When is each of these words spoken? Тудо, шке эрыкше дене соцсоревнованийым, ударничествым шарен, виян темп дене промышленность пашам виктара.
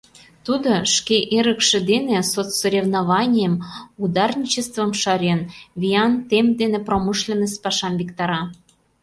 Тудо, 0.45 0.71
шке 0.93 1.17
эрыкше 1.37 1.79
дене 1.91 2.17
соцсоревнованийым, 2.31 3.53
ударничествым 4.03 4.91
шарен, 5.01 5.39
виян 5.79 6.13
темп 6.29 6.51
дене 6.61 6.79
промышленность 6.87 7.61
пашам 7.63 7.93
виктара. 7.99 8.41